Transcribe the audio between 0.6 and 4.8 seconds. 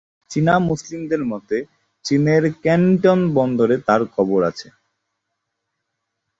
মুসলিমদের মতে চীনের ক্যান্টন বন্দরে তার কবর আছে।